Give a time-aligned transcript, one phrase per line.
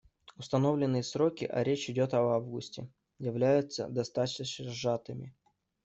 [0.35, 5.35] Установленные сроки, а речь идет об августе, являются достаточно сжатыми.